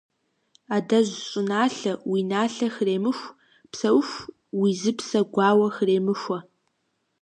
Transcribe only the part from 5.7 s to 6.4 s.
хремыхуэ.